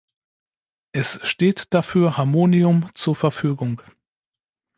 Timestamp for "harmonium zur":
2.17-3.15